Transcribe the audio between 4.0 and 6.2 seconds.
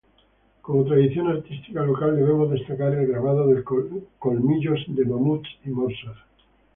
colmillos de mamuts y morsas.